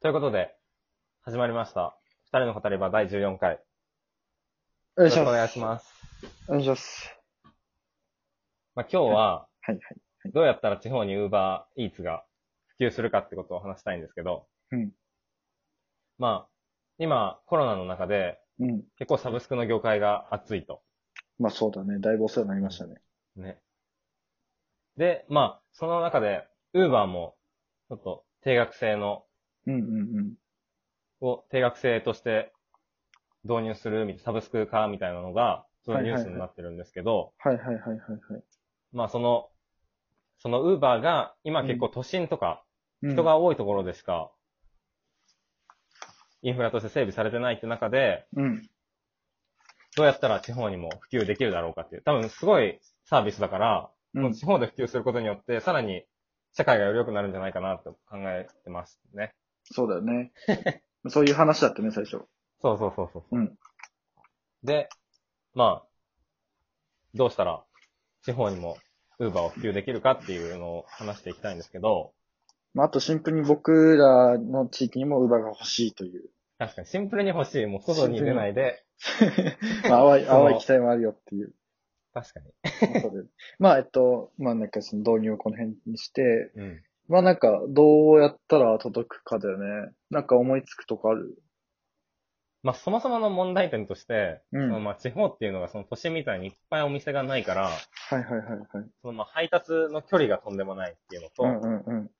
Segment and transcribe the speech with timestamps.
[0.00, 0.54] ということで、
[1.22, 1.98] 始まりました。
[2.26, 3.58] 二人の語り場第14回。
[4.96, 5.24] お願いします。
[5.24, 5.92] よろしくお願いします。
[6.46, 7.16] お願いします。
[8.76, 10.32] まあ、今日は、はいはい。
[10.32, 12.22] どうやったら地方に Uber Eats が
[12.78, 14.92] 普及するかってことを話したいんですけど、うん。
[16.16, 16.48] まあ、
[16.98, 18.82] 今、コロナの中で、うん。
[19.00, 20.80] 結構サブスクの業界が熱いと。
[21.40, 21.98] まあそうだね。
[21.98, 23.00] だいぶお世話になりましたね。
[23.34, 23.58] ね。
[24.96, 27.34] で、まあ、その中で、Uber も、
[27.88, 29.24] ちょっと、定額制の、
[29.68, 30.34] うんうんうん。
[31.20, 32.52] を定額制として
[33.44, 38.42] 導入するみたいな、サブスク化みたいなのが、そのニュースになってるんですけど、はいはいはいはいはい。
[38.92, 39.48] まあその、
[40.38, 42.62] その Uber が今結構都心とか
[43.02, 44.30] うん人、が多いところでしか、
[46.42, 48.68] インフラとして整備されてないって中で、うん。
[49.96, 52.02] どうやったら地方にも普及できるだろうかっていう。
[52.02, 54.32] 多分すごいサービスだから、うん。
[54.32, 56.04] 地方で普及することによって、さらに
[56.52, 59.34] 社会がより良くなるんじゃないかなと考えてますね。
[59.72, 60.32] そうだよね。
[61.08, 62.22] そういう話だったね、最初。
[62.60, 63.36] そうそうそうそう。
[63.36, 63.58] うん。
[64.62, 64.88] で、
[65.54, 65.86] まあ、
[67.14, 67.62] どうしたら
[68.22, 68.76] 地方にも
[69.20, 72.12] Uber を普及できるかっていうのを話していきたいんですけど、
[72.74, 76.30] まああとシンプルに僕らの地域にも Uber が欲しいという。
[76.58, 77.66] 確かにシンプルに欲しい。
[77.66, 78.84] もう外に出ないで、
[79.88, 81.52] まあ淡い、淡い期待もあるよっていう。
[82.12, 82.46] 確かに。
[83.58, 86.82] まあえっと、まあなんかその導入をこの辺にして、うん。
[87.08, 89.90] まあなんかどうやったら届くかだよね。
[90.10, 91.38] なんか思いつくとこある？
[92.62, 97.70] まあそもそもの問題点として、うんそのまあ地方っていうのがその都心みたいにいっぱいお店がないから、は
[98.12, 98.60] いはいはいはい。
[99.02, 102.10] そのまあ配達の距離がとんでもないっていうのと、うんうんうん。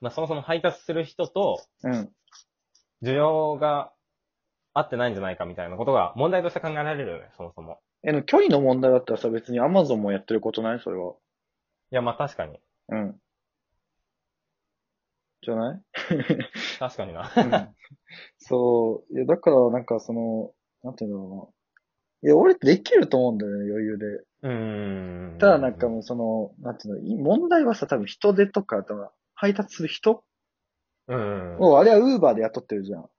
[0.00, 2.10] まあそもそも配達する人とうん。
[3.02, 3.92] 需要が
[4.72, 7.78] 合ってないんじゃないかみたいなことが問題として考えられるよね、そもそも。
[8.02, 10.80] え、距離の問題だったらさ、別に Amazon もやってることない？
[10.80, 11.12] それは。
[11.92, 12.58] いやまあ確かに。
[12.88, 13.20] うん。
[15.42, 15.82] じゃない？
[16.78, 17.32] 確かにな。
[17.36, 17.74] うん
[18.38, 19.14] そう。
[19.14, 21.52] いや、だから、なんかその、なんていうのかな。
[22.22, 24.06] いや、俺できると思うんだよね、余裕で。
[24.06, 25.38] うーん。
[25.38, 30.24] ただなんかもうその、なんていうの、い問題はさ、多分人手とか、多分配達する人
[31.08, 31.56] うん。
[31.60, 33.10] を、あれは Uber で雇ってるじゃん。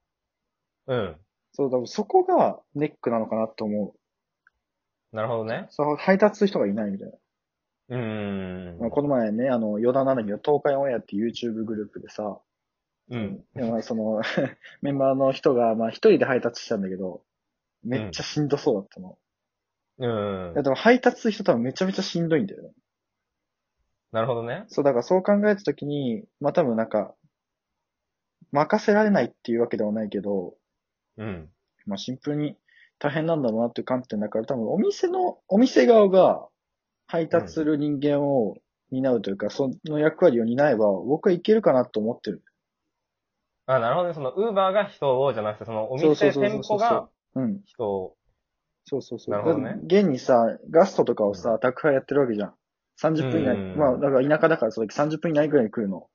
[0.88, 1.18] うん。
[1.54, 5.16] そう、多分そこがネックなのかなと思う。
[5.16, 5.68] なるほどね。
[5.70, 7.14] そう、配達する人がいないみたいな。
[7.90, 8.80] うーん。
[8.80, 12.40] まあこの前ね、あの、余談なんだけど、東海オンエアっていう YouTube グループでさ、
[13.10, 13.44] うん。
[13.56, 14.22] であその、
[14.82, 17.24] メンバーの人が、まあ一人で配達したんだけど、
[17.84, 19.18] めっちゃしんどそうだったの。
[20.00, 20.64] うんいや、。
[20.64, 22.72] でも配達する人多分めちゃめちゃしんどいんだよね。
[24.12, 24.66] なるほどね。
[24.68, 27.16] そう、だからそう考えたときに、まあ多分なんか、
[28.52, 30.56] 任せられないっていうわけではないけど、
[31.18, 31.50] うん。
[31.86, 32.58] まあシンプルに
[33.00, 36.48] 大変なんだろうなっていう観点だから、多分お店の、お店側が
[37.08, 38.58] 配達する人間を
[38.92, 42.44] 担うというか、その役割を担えば、僕はいけるかなと思ってる。
[43.66, 44.14] あ、なるほどね。
[44.14, 47.62] その、ウーバーが人をじゃなくて、その、おそうそう店、店そうそうそう舗がうん。
[47.66, 48.18] 人を。
[48.86, 49.32] そうそうそう。
[49.32, 52.54] なるほどね現にさ、ガストとかをさ、宅配やってるわけじゃん。
[53.02, 53.56] 30分以内。
[53.56, 56.08] うんまあ、だから田舎だからその時30分以内ぐらいに来るの。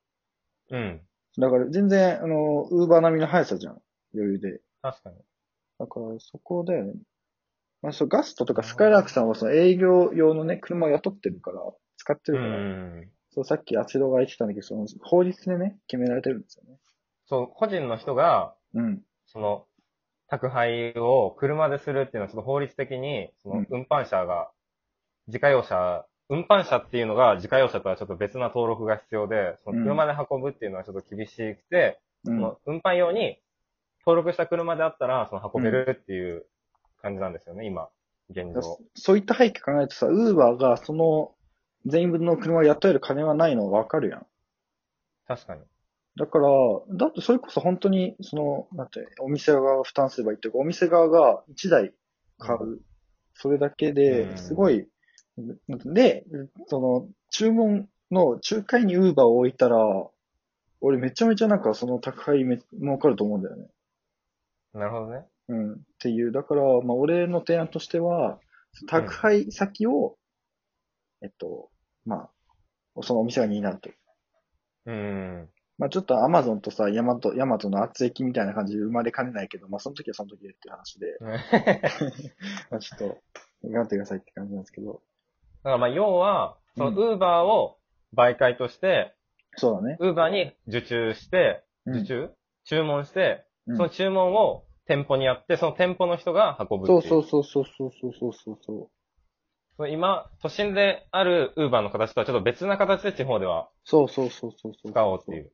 [0.71, 1.01] うん。
[1.37, 3.81] だから全然、あの、ウーバー並みの速さじゃん。
[4.15, 4.61] 余裕で。
[4.81, 5.15] 確かに。
[5.79, 6.93] だから、そこだよね。
[7.83, 11.59] まあ、そう、ガストとかスカイラークさんはその営業用のね、車を雇ってるから、
[11.97, 12.57] 使ってうるから。
[12.57, 13.09] ん。
[13.31, 16.79] そう、さっきアチロが言ってたんだけど、その、法律でね、決められてるんですよね。
[17.25, 19.01] そう、個人の人が、うん。
[19.27, 19.65] その、
[20.29, 24.49] 宅配を車でするっていうのは、ちょっと法律的に、そのうん、運搬車が、
[25.27, 32.35] 自家用車、運搬車っていうのが自家用車とはちょっと別な登録が必要で、その車で運ぶっていうのはちょっと厳しくて、うん。
[32.37, 33.39] その運搬用に
[34.05, 36.45] 登録した車であったら、その運べるっていう
[37.03, 37.89] 感じなんですよね、今、
[38.29, 38.79] 現状。
[38.95, 41.35] そういった背景考えるとさ、ウーバーがその、
[41.85, 44.25] 全員分の車を雇える金はないのはわかるやん。
[45.27, 45.61] 確かに。
[46.15, 46.47] だから、
[46.91, 51.93] だってそれこそ本当に、その、なんて、お店側が負担すればいいっていうか、お店側が1台
[52.39, 52.79] 買う。
[53.33, 54.87] それだけうで、んすごい、
[55.67, 56.25] で、
[56.67, 59.77] その、注文の仲介にウーバーを置いたら、
[60.79, 63.67] 俺めちゃめちゃなんかその宅配め儲かると思うんだよね。
[64.73, 65.25] なるほどね。
[65.49, 65.73] うん。
[65.73, 68.39] っていう、だから、まあ俺の提案としては、
[68.87, 70.17] 宅配先を、
[71.21, 71.69] えっと、
[72.05, 72.29] ま
[72.95, 73.89] あ、そのお店が担うと。
[74.85, 75.49] うん。
[75.77, 81.17] まあちょっとアマゾンとさ、ヤマト、ヤマトの圧益みたいな感じで生まれかねないけど、まあその時はその時でっていう話で、
[82.69, 83.21] まあちょっと、
[83.63, 84.93] 頑張ってくださいって感じなんですけど。
[84.93, 84.99] だ
[85.63, 87.77] からまあ、要は、その、うんウーバーを
[88.15, 89.15] 媒介として、
[89.55, 89.97] そうだね。
[89.99, 92.29] ウーバーに受注して、うん受注？
[92.65, 97.09] 注文して、うんその注文を店舗にやって、その店舗の人が運ぶってい。
[97.09, 98.89] そううそうそうそうそうそうそうそ
[99.85, 99.89] う。
[99.89, 104.91] 今、都心であるウーバーの形とはちょっと別な形で地方ではそうそうそうそうそう。
[104.91, 105.51] 使おうっていう。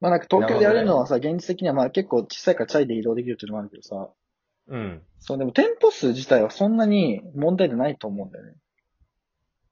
[0.00, 4.10] まあなんか東京でやるのはさ、現実的にはまあ結構小さいからチャイで移動できるっていうのもあるけどさ、
[4.68, 5.02] うん。
[5.20, 8.54] そう、でも店舗数自体はそんなに問題でないと思うんだよね。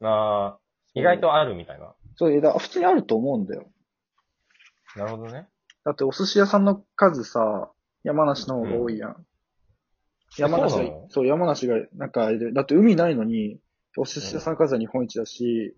[0.02, 0.58] ああ、
[0.94, 1.94] 意外とあるみたいな。
[2.16, 3.66] そう、だ普通にあると思うんだよ。
[4.96, 5.48] なるほどね。
[5.84, 7.70] だってお寿司屋さんの数さ、
[8.02, 9.26] 山梨の方が多いやん。
[10.38, 13.58] 山梨がそう山梨が、なんかあれで、だって海ないのに、
[13.96, 15.76] お寿司屋さんの数は日本一だし、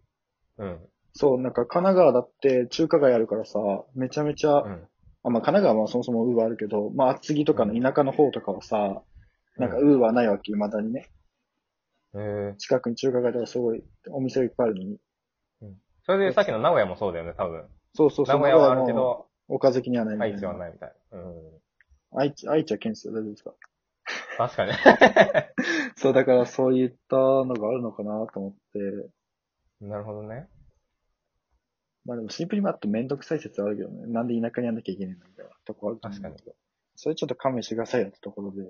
[0.58, 0.78] うん。
[1.14, 3.58] そう、なんか神奈川だって中華街あるからさ、
[3.94, 4.88] めちゃめちゃ、うん。
[5.24, 9.02] あまあ神奈川はそもそもウーバーあるけど、まあ厚木とかの田舎の方とかはさ、
[9.56, 11.10] なんかウーバーないわけ、未だにね。
[12.14, 14.98] ええ近くに中華街とかすごいお店がいっぱいあるのに。
[16.04, 17.64] それでさっきの名古屋もそうだよね、多分。
[17.94, 18.36] そうそうそう。
[18.36, 20.34] 名古屋はあるけど、岡崎にはないみたいな。
[20.34, 21.19] 愛知はないみたいな。
[21.19, 21.62] うん。
[22.14, 23.53] 愛知、愛知は県ですよ、大丈夫ですか？
[24.38, 24.73] 確かに。
[25.97, 29.09] そう、だからそういったのがあるのかなと思って、
[29.81, 30.49] なるほどね。
[32.05, 34.06] まあでもシンプルにあってめんどくさい説はあるけどね。
[34.06, 36.55] なんで田舎にやんなきゃいけないのみたいなとこあると思うんだけど。
[36.97, 38.62] それちょっと勘弁してくださいよってところで。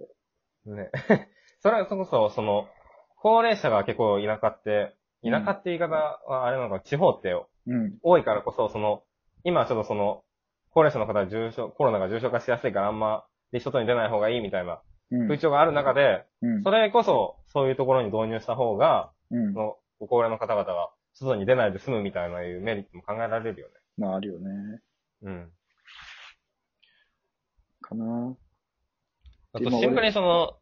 [0.67, 0.91] ね。
[1.61, 2.69] それはそこそ、その、
[3.17, 7.33] 高齢者が結構田舎って、田舎って言い方はあれなのか、地方って
[7.67, 7.99] うん。
[8.03, 9.03] 多いからこそ、その、
[9.45, 10.25] 今ちょっとその、
[10.71, 14.81] 高齢者の方は重症、コロナが重症化しやすいからあんま、で外に出ない方がいいみたいな
[15.13, 15.29] うん。
[15.29, 16.63] 風潮がある中で、うん。
[16.63, 19.13] それこそ、そういうところに導入した方が。
[19.31, 23.75] の、ご高齢の方々が外に出ないで済むみたいないうメリットも考えられるよね。
[23.97, 24.81] まああるよね。
[25.23, 25.51] うん。
[27.81, 28.35] かな
[29.55, 30.57] あとシンプルにその、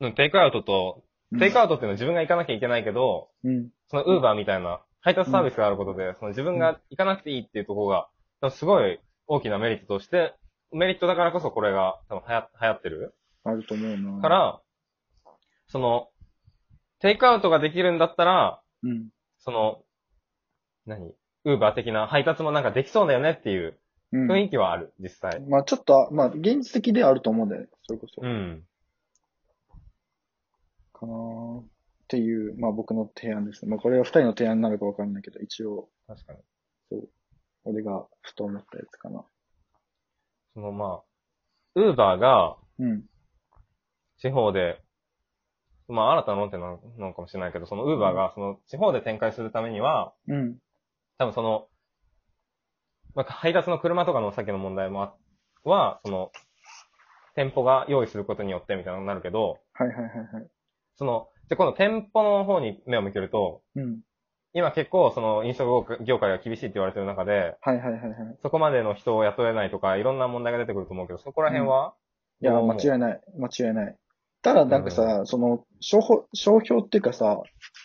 [0.00, 1.02] うんテイクアウトと、
[1.38, 3.70] テイクアウトっていうのは自分が行かなきゃいけないけど、うん。
[3.88, 8.08] そのウーバーみたいな配達サービスがあることで、その自分が行かなくていいっていうところ
[8.40, 10.34] が、すごい大きなメリットとして、
[10.72, 13.14] メリットだからこそこれが多分流行流行ってる？
[13.44, 14.20] あると思うな。
[14.20, 14.60] か、ら、
[15.68, 16.08] その、
[16.98, 19.08] テイクアウトができるんだったら、うん。
[19.38, 19.82] その、
[20.86, 21.14] 何？
[21.44, 23.78] ウーバー的な配達もなんかできそうだよねっていう
[24.12, 24.30] うん。
[24.30, 25.40] 雰囲気はある、実際。
[25.40, 27.68] まあちょっと、まあ現実的ではあると思うんだよね。
[27.86, 28.20] それこそ。
[28.22, 28.64] うん。
[30.92, 31.64] かなっ
[32.08, 33.70] ていう、まあ僕の提案ですね。
[33.70, 36.38] まあこれは二人の提案になるかわかんないけど、一応、確かに。
[37.64, 39.24] 俺がふと思ったやつかな。
[40.58, 41.02] そのまあ、
[41.76, 43.04] ウーバーがうん。
[44.18, 44.82] 地方で、
[45.86, 50.58] まあ新たな論点なのかもしれないけど、そのウーバーがその地方で展開するためには、うん。
[51.18, 51.68] 多分その、
[53.14, 55.14] まあ、配達の車とかのさっきの問題もあ、
[55.62, 56.32] は、その、
[57.36, 60.48] 店舗が用意することによってみたいなのになるけど、はいはいはいはい。
[60.96, 64.00] その、じゃあ今度店舗の方に目を向けると、うん。
[64.54, 68.12] 今結構その飲食業界が厳しいって言われてる中で、はいはいはいはい。
[68.42, 71.94] そこまでの人を雇えないとか、いろんな問題が出てくると思うけど、そこら辺は、
[72.40, 73.20] いや、間違いない。
[73.36, 73.96] 間違いない。
[74.42, 77.42] ただ、なんかさ、その、商標、商標っていうかさ、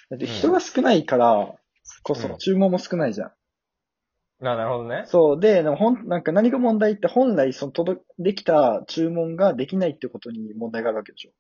[0.09, 1.55] だって人が少ないから、
[2.03, 3.27] こそうん注文も少ないじゃん。
[3.27, 5.03] あ、なるほどね。
[5.05, 5.39] そう。
[5.39, 11.31] で、でもほん、なんか何が問題って本来、その、届、できた注文ができないってことに問題があるわけでしょ。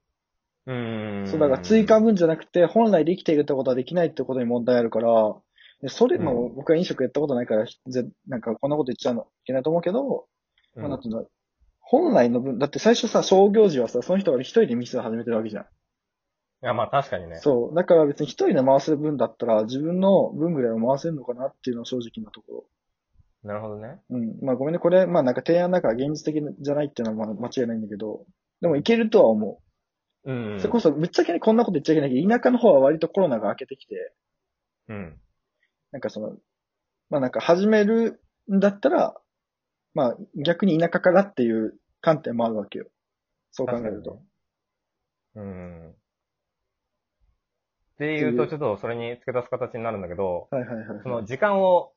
[0.65, 1.27] うーん。
[1.27, 5.35] そう、だから追加分じゃなくて、本来できているってことはできないってことに問題あるから、
[5.81, 10.27] でそれも、僕は飲食やったことないから、ぜなんかこんなこと言っちゃうのいけないと思うけど、
[10.75, 11.25] うん、まあ、なんていうの、
[11.81, 15.63] 本来の分、だって最初さ、創業時はさ、その人が一人で店を始めてるわけじゃん。
[15.63, 15.67] い
[16.61, 17.35] や、まあ確かにね。
[17.35, 17.75] そう。
[17.75, 22.65] だから別に一人で回せる分だったら、自分の分ぐらいは回せるのかなっていうのは正直なとこ
[23.43, 23.99] なるほどね。
[24.09, 24.17] ろ。
[24.17, 24.37] うん。
[24.41, 28.25] まあごめんね、これ、まあなんか提案だから現実的じゃないっていうのはまあ間違いないんだけど、
[28.61, 29.61] でもいけるとは思
[30.25, 30.59] うん、う。
[30.59, 34.13] それこそ、ぶっちゃけね、こんなこと言っちゃいけないけど、田舎の方は割とコロナが明けてきて、
[34.89, 35.19] うん。
[35.91, 36.37] なんかその、
[37.09, 39.15] まあなんか始めるんだったら、
[39.93, 42.87] まあ逆に田舎からっていう観点もあるわけよ。
[43.51, 44.21] そう考えると。
[45.35, 45.89] うん。
[45.91, 45.93] っ
[47.97, 50.99] ていうと、ちょっとそれに付け足す形になるんだけど、はいはいはいはい。
[51.03, 51.93] その時間を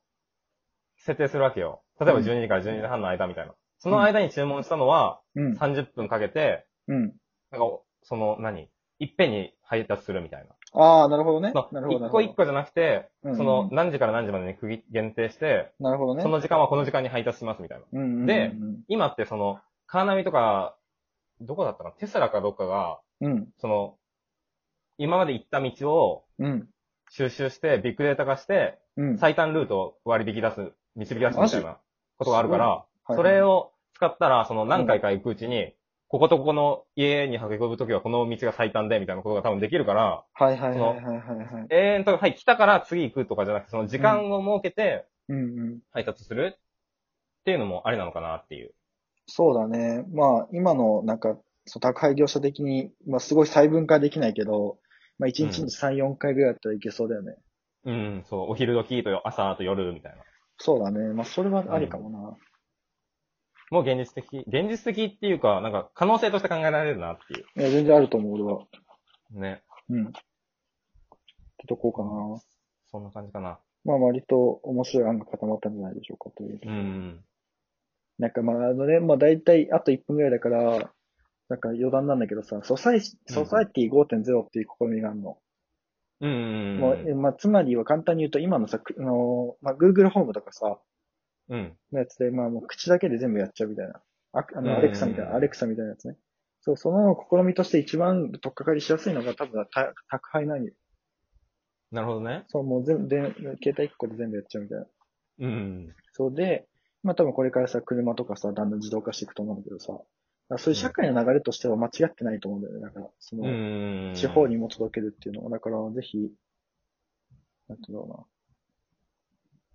[0.97, 1.81] 設定するわけよ。
[1.99, 3.53] 例えばうん12時から12時半の間みたいな。
[3.79, 5.53] その間に注文したのはうん。
[5.53, 7.01] 30分かけて、うん。
[7.51, 8.69] なんか、その何？
[8.99, 10.81] いっぺんに配達するみたいな。
[10.81, 11.51] ああ、なるほどね。
[11.53, 11.99] そなるほど。
[11.99, 16.23] の一個一個じゃなくて、うんうんその何時から何時までに区切限定して、なるほどね。
[16.23, 17.83] その時間はこの時間に配達しますみたいな。
[17.93, 18.53] うんうんうんうん、で
[18.87, 20.75] 今ってその、カーナビとか、
[21.41, 21.91] どこだったかな？
[21.91, 23.47] テスラかどっかが、うん。
[23.59, 23.95] その、
[24.97, 26.67] 今まで行った道をうん。
[27.09, 29.17] 収集して、ビッグデータ化して、うん。
[29.17, 31.77] 最短ルートを割引出す、導き出すみたいな
[32.17, 35.73] ことがあるから、はいそれを使ったら、その何回か行くうちに、
[36.09, 41.67] こことここの家に運ぶときはこの道が最短で、みたいなことが多分できるから、はいはいはいはいはいはい。
[41.69, 45.79] 永遠と、はい、来たから次行くとかじゃなくて、その時間を設けてうんうん。
[45.91, 48.73] 配達するっていうのもありなのかなっていう。
[49.27, 50.05] そうだね。
[50.13, 54.79] まあ、今のなんか、そう宅配業者的に、まあすごい細分化できないけど、
[55.19, 57.35] まあ1日に3、4回ぐらいだったらいけそうだよね。
[57.83, 60.19] うん、そう、お昼時と朝と夜みたいな。
[60.57, 61.13] そうだね。
[61.13, 62.37] まあそれはありかもな。
[63.69, 67.45] もう現実的、現実的っていうか、なんか可能性として考えられるなっていう。
[67.59, 68.65] いや、全然あると思う、俺は。
[69.31, 69.61] ね。
[69.89, 70.07] うん。
[70.07, 70.11] っ
[71.57, 72.41] てとこかな。
[72.91, 73.59] そんな感じかな。
[73.83, 76.59] まあ、割と面白い案が固まったんじゃないでしょうか、という。
[76.63, 77.23] うん。
[78.19, 80.91] なんかまあ、あのね、まあ大体あと1分ぐらいだから、
[81.49, 85.37] なんか余談なんだけどさ、ソサイ、ソサイティ5.0っていう試みがあるの。
[86.19, 86.77] うん。
[86.79, 90.79] もう、まあ、つまりは簡単に言うと、今のさ、くあの、まあ、Google ホームとかさ、
[91.49, 91.77] うん。
[91.91, 94.01] のやつで、まあもう口だけで全部やっちゃうみたいな。
[94.33, 96.17] ああの、アレクサみたいな、アレクサみたいなやつね。
[96.61, 100.73] そう、その試みとして一番取っかかりしやすいのが多分た宅配なんよ。
[101.91, 102.43] なるほどね。
[102.47, 103.17] そう、もう全部、で
[103.63, 104.85] 携帯1個で全部やっちゃうみたいな。
[105.39, 105.95] うん。
[106.13, 106.67] そうで、
[107.03, 110.05] まあ多分これからさ、車とかさ、だんだん自動化していくと思うんだけどさ、だか
[110.49, 112.81] らそういう社会の流れとしては間違ってないと思うんだよね。
[112.81, 114.13] だから、その、うん。
[114.15, 116.17] 地方にも届けるっていうのは、だからぜひ、
[117.69, 118.36] なんていうんだろうな。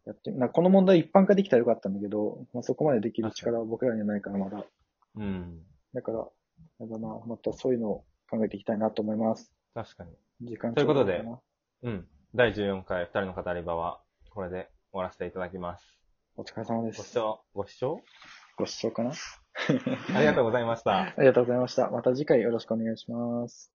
[0.05, 4.65] やって、なこの問題一般化できたらよかったんだけど、まあ、そこまでできる力は僕らにはないからまだ。
[5.17, 5.61] うん。
[5.95, 6.19] だから、
[6.81, 9.53] やだな、またそういうのを考えていきたいなと思います。
[9.75, 10.11] 確かに。
[10.41, 11.25] 時間ということで
[11.83, 12.07] うん。
[12.35, 15.99] 第14回二人の語り場は、これで終わらせていただきます。
[16.37, 16.99] なお疲れ様です。
[16.99, 18.01] ご視聴、ご視聴？
[18.57, 19.13] ご視聴かな？
[20.17, 21.03] ありがとうございました。
[21.03, 21.91] ありがとうございました。
[21.91, 23.71] また次回よろしくお願いします。